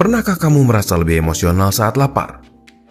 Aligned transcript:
Pernahkah 0.00 0.40
kamu 0.40 0.64
merasa 0.64 0.96
lebih 0.96 1.20
emosional 1.20 1.68
saat 1.68 2.00
lapar? 2.00 2.40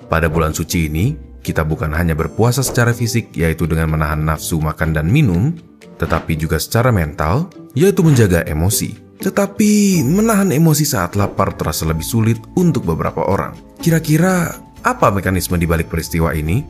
Pada 0.05 0.29
bulan 0.29 0.53
suci 0.53 0.85
ini, 0.85 1.17
kita 1.41 1.65
bukan 1.65 1.89
hanya 1.97 2.13
berpuasa 2.13 2.61
secara 2.61 2.93
fisik, 2.93 3.33
yaitu 3.33 3.65
dengan 3.65 3.97
menahan 3.97 4.21
nafsu 4.21 4.61
makan 4.61 4.93
dan 4.93 5.09
minum, 5.09 5.57
tetapi 5.97 6.37
juga 6.37 6.61
secara 6.61 6.93
mental, 6.93 7.49
yaitu 7.73 8.05
menjaga 8.05 8.45
emosi. 8.45 9.17
Tetapi 9.17 10.05
menahan 10.05 10.53
emosi 10.53 10.85
saat 10.85 11.17
lapar 11.17 11.57
terasa 11.57 11.89
lebih 11.89 12.05
sulit 12.05 12.37
untuk 12.53 12.85
beberapa 12.85 13.25
orang. 13.25 13.57
Kira-kira 13.81 14.53
apa 14.85 15.09
mekanisme 15.09 15.57
di 15.57 15.65
balik 15.65 15.89
peristiwa 15.89 16.37
ini? 16.37 16.61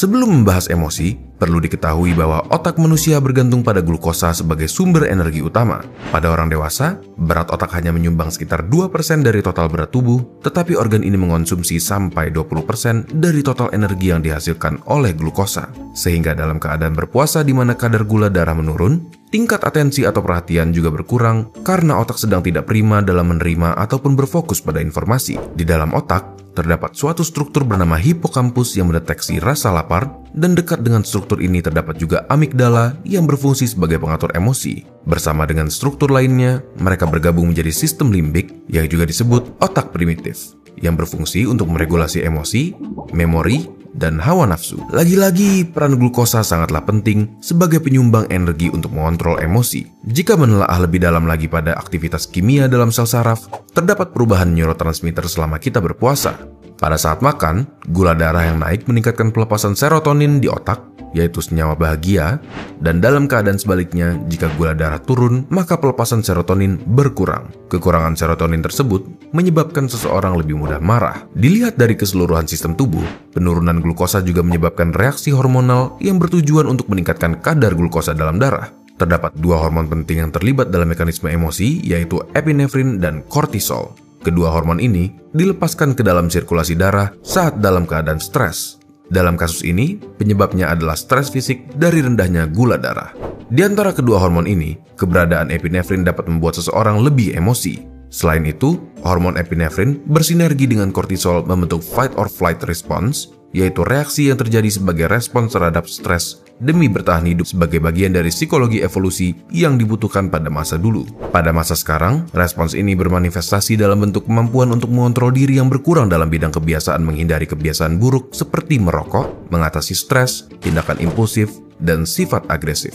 Sebelum 0.00 0.32
membahas 0.32 0.72
emosi, 0.72 1.20
perlu 1.40 1.56
diketahui 1.64 2.12
bahwa 2.12 2.44
otak 2.52 2.76
manusia 2.76 3.16
bergantung 3.16 3.64
pada 3.64 3.80
glukosa 3.80 4.36
sebagai 4.36 4.68
sumber 4.68 5.08
energi 5.08 5.40
utama. 5.40 5.80
Pada 6.12 6.28
orang 6.28 6.52
dewasa, 6.52 7.00
berat 7.16 7.48
otak 7.48 7.72
hanya 7.80 7.96
menyumbang 7.96 8.28
sekitar 8.28 8.68
2% 8.68 9.24
dari 9.24 9.40
total 9.40 9.72
berat 9.72 9.88
tubuh, 9.88 10.20
tetapi 10.44 10.76
organ 10.76 11.00
ini 11.00 11.16
mengonsumsi 11.16 11.80
sampai 11.80 12.28
20% 12.28 13.16
dari 13.16 13.40
total 13.40 13.72
energi 13.72 14.12
yang 14.12 14.20
dihasilkan 14.20 14.84
oleh 14.92 15.16
glukosa. 15.16 15.72
Sehingga 15.96 16.36
dalam 16.36 16.60
keadaan 16.60 16.92
berpuasa 16.92 17.40
di 17.40 17.56
mana 17.56 17.72
kadar 17.72 18.04
gula 18.04 18.28
darah 18.28 18.54
menurun, 18.54 19.08
tingkat 19.32 19.64
atensi 19.64 20.04
atau 20.04 20.20
perhatian 20.20 20.76
juga 20.76 20.92
berkurang 20.92 21.48
karena 21.64 21.96
otak 21.96 22.20
sedang 22.20 22.44
tidak 22.44 22.68
prima 22.68 23.00
dalam 23.00 23.32
menerima 23.32 23.80
ataupun 23.80 24.12
berfokus 24.12 24.60
pada 24.60 24.84
informasi. 24.84 25.40
Di 25.56 25.64
dalam 25.64 25.96
otak, 25.96 26.40
terdapat 26.54 26.98
suatu 26.98 27.22
struktur 27.22 27.62
bernama 27.62 27.94
hipokampus 27.94 28.74
yang 28.74 28.90
mendeteksi 28.90 29.38
rasa 29.38 29.70
lapar, 29.70 30.10
dan 30.34 30.54
dekat 30.54 30.82
dengan 30.82 31.06
struktur 31.06 31.29
ini 31.38 31.62
terdapat 31.62 31.94
juga 31.94 32.26
amigdala 32.26 32.98
yang 33.06 33.30
berfungsi 33.30 33.70
sebagai 33.70 34.02
pengatur 34.02 34.34
emosi. 34.34 34.82
Bersama 35.06 35.46
dengan 35.46 35.70
struktur 35.70 36.10
lainnya, 36.10 36.66
mereka 36.82 37.06
bergabung 37.06 37.54
menjadi 37.54 37.70
sistem 37.70 38.10
limbik 38.10 38.50
yang 38.66 38.90
juga 38.90 39.06
disebut 39.06 39.62
otak 39.62 39.94
primitif, 39.94 40.58
yang 40.82 40.98
berfungsi 40.98 41.46
untuk 41.46 41.70
meregulasi 41.70 42.26
emosi, 42.26 42.74
memori, 43.14 43.70
dan 43.94 44.22
hawa 44.22 44.46
nafsu. 44.46 44.78
Lagi-lagi, 44.94 45.66
peran 45.66 45.98
glukosa 45.98 46.46
sangatlah 46.46 46.82
penting 46.86 47.38
sebagai 47.42 47.82
penyumbang 47.82 48.30
energi 48.30 48.70
untuk 48.70 48.94
mengontrol 48.94 49.38
emosi. 49.42 49.86
Jika 50.06 50.38
menelaah 50.38 50.78
lebih 50.82 51.02
dalam 51.02 51.26
lagi 51.26 51.50
pada 51.50 51.74
aktivitas 51.74 52.30
kimia 52.30 52.70
dalam 52.70 52.94
sel 52.94 53.10
saraf, 53.10 53.50
terdapat 53.74 54.14
perubahan 54.14 54.50
neurotransmitter 54.50 55.26
selama 55.26 55.58
kita 55.58 55.82
berpuasa. 55.82 56.59
Pada 56.80 56.96
saat 56.96 57.20
makan, 57.20 57.68
gula 57.92 58.16
darah 58.16 58.48
yang 58.48 58.56
naik 58.56 58.88
meningkatkan 58.88 59.36
pelepasan 59.36 59.76
serotonin 59.76 60.40
di 60.40 60.48
otak, 60.48 60.80
yaitu 61.12 61.44
senyawa 61.44 61.76
bahagia, 61.76 62.40
dan 62.80 63.04
dalam 63.04 63.28
keadaan 63.28 63.60
sebaliknya, 63.60 64.16
jika 64.32 64.48
gula 64.56 64.72
darah 64.72 64.96
turun, 64.96 65.44
maka 65.52 65.76
pelepasan 65.76 66.24
serotonin 66.24 66.80
berkurang. 66.80 67.52
Kekurangan 67.68 68.16
serotonin 68.16 68.64
tersebut 68.64 69.04
menyebabkan 69.36 69.92
seseorang 69.92 70.40
lebih 70.40 70.56
mudah 70.56 70.80
marah. 70.80 71.28
Dilihat 71.36 71.76
dari 71.76 72.00
keseluruhan 72.00 72.48
sistem 72.48 72.72
tubuh, 72.72 73.04
penurunan 73.36 73.84
glukosa 73.84 74.24
juga 74.24 74.40
menyebabkan 74.40 74.96
reaksi 74.96 75.36
hormonal 75.36 76.00
yang 76.00 76.16
bertujuan 76.16 76.64
untuk 76.64 76.88
meningkatkan 76.88 77.44
kadar 77.44 77.76
glukosa 77.76 78.16
dalam 78.16 78.40
darah. 78.40 78.72
Terdapat 78.96 79.36
dua 79.36 79.60
hormon 79.60 79.84
penting 79.84 80.24
yang 80.24 80.32
terlibat 80.32 80.72
dalam 80.72 80.88
mekanisme 80.88 81.28
emosi, 81.28 81.84
yaitu 81.84 82.24
epinefrin 82.32 82.96
dan 82.96 83.20
kortisol. 83.28 83.92
Kedua 84.20 84.52
hormon 84.52 84.76
ini 84.84 85.08
dilepaskan 85.32 85.96
ke 85.96 86.04
dalam 86.04 86.28
sirkulasi 86.28 86.76
darah 86.76 87.16
saat 87.24 87.56
dalam 87.64 87.88
keadaan 87.88 88.20
stres. 88.20 88.76
Dalam 89.08 89.34
kasus 89.34 89.64
ini, 89.64 89.96
penyebabnya 89.96 90.70
adalah 90.70 90.94
stres 90.94 91.32
fisik 91.32 91.72
dari 91.74 92.04
rendahnya 92.04 92.46
gula 92.46 92.76
darah. 92.76 93.10
Di 93.50 93.64
antara 93.66 93.90
kedua 93.90 94.22
hormon 94.22 94.46
ini, 94.46 94.78
keberadaan 94.94 95.50
epinefrin 95.50 96.06
dapat 96.06 96.30
membuat 96.30 96.60
seseorang 96.60 97.02
lebih 97.02 97.34
emosi. 97.34 97.82
Selain 98.12 98.44
itu, 98.46 98.78
hormon 99.02 99.40
epinefrin 99.40 100.04
bersinergi 100.06 100.68
dengan 100.68 100.94
kortisol 100.94 101.42
membentuk 101.48 101.82
fight 101.82 102.14
or 102.14 102.28
flight 102.28 102.62
response 102.68 103.32
yaitu 103.50 103.82
reaksi 103.82 104.30
yang 104.30 104.38
terjadi 104.38 104.70
sebagai 104.70 105.10
respons 105.10 105.58
terhadap 105.58 105.90
stres 105.90 106.38
demi 106.60 106.86
bertahan 106.86 107.24
hidup 107.24 107.48
sebagai 107.48 107.80
bagian 107.80 108.12
dari 108.12 108.28
psikologi 108.28 108.84
evolusi 108.84 109.32
yang 109.50 109.80
dibutuhkan 109.80 110.28
pada 110.28 110.52
masa 110.52 110.76
dulu. 110.76 111.08
Pada 111.32 111.50
masa 111.50 111.72
sekarang, 111.72 112.28
respons 112.36 112.76
ini 112.76 112.92
bermanifestasi 112.92 113.80
dalam 113.80 114.04
bentuk 114.04 114.28
kemampuan 114.28 114.68
untuk 114.70 114.92
mengontrol 114.92 115.32
diri 115.32 115.56
yang 115.56 115.72
berkurang 115.72 116.06
dalam 116.06 116.28
bidang 116.28 116.52
kebiasaan 116.52 117.00
menghindari 117.00 117.48
kebiasaan 117.48 117.96
buruk 117.96 118.36
seperti 118.36 118.76
merokok, 118.76 119.48
mengatasi 119.48 119.96
stres, 119.96 120.46
tindakan 120.60 121.00
impulsif, 121.00 121.50
dan 121.80 122.04
sifat 122.04 122.44
agresif. 122.52 122.94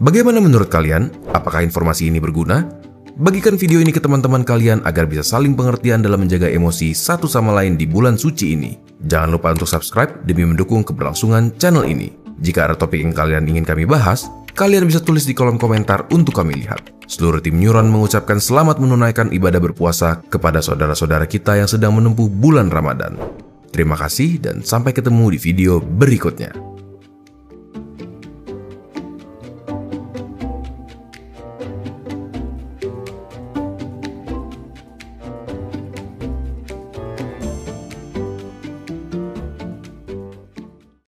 Bagaimana 0.00 0.40
menurut 0.40 0.72
kalian? 0.72 1.12
Apakah 1.30 1.62
informasi 1.62 2.10
ini 2.10 2.18
berguna? 2.18 2.82
Bagikan 3.12 3.60
video 3.60 3.76
ini 3.76 3.92
ke 3.92 4.00
teman-teman 4.00 4.40
kalian 4.40 4.80
agar 4.88 5.04
bisa 5.04 5.20
saling 5.20 5.52
pengertian 5.52 6.00
dalam 6.00 6.24
menjaga 6.24 6.48
emosi 6.48 6.96
satu 6.96 7.28
sama 7.28 7.52
lain 7.52 7.76
di 7.76 7.84
bulan 7.84 8.16
suci 8.16 8.56
ini. 8.56 8.72
Jangan 9.04 9.36
lupa 9.36 9.52
untuk 9.52 9.68
subscribe 9.68 10.24
demi 10.24 10.48
mendukung 10.48 10.80
keberlangsungan 10.80 11.52
channel 11.60 11.84
ini. 11.84 12.21
Jika 12.42 12.66
ada 12.66 12.74
topik 12.74 12.98
yang 12.98 13.14
kalian 13.14 13.46
ingin 13.46 13.62
kami 13.62 13.86
bahas, 13.86 14.26
kalian 14.58 14.90
bisa 14.90 14.98
tulis 14.98 15.22
di 15.22 15.30
kolom 15.30 15.62
komentar 15.62 16.10
untuk 16.10 16.34
kami 16.34 16.58
lihat. 16.58 16.90
Seluruh 17.06 17.38
tim 17.38 17.54
Neuron 17.54 17.86
mengucapkan 17.86 18.42
selamat 18.42 18.82
menunaikan 18.82 19.30
ibadah 19.30 19.62
berpuasa 19.62 20.18
kepada 20.26 20.58
saudara-saudara 20.58 21.30
kita 21.30 21.54
yang 21.54 21.70
sedang 21.70 21.94
menempuh 21.94 22.26
bulan 22.26 22.66
Ramadan. 22.66 23.14
Terima 23.70 23.94
kasih 23.94 24.42
dan 24.42 24.66
sampai 24.66 24.90
ketemu 24.90 25.32
di 25.32 25.38
video 25.38 25.78
berikutnya. 25.78 26.71